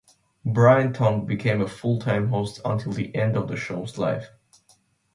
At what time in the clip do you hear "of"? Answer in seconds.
3.37-3.47